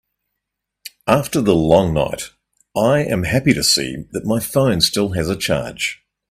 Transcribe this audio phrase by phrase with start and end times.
[1.05, 2.31] After the long night,
[2.75, 6.01] I am happy to see that my phone still has a charge.